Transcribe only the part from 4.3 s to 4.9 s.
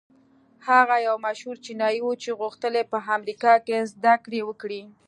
وکړي.